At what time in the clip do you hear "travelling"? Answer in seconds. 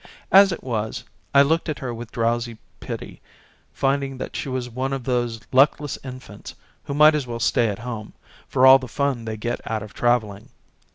9.93-10.49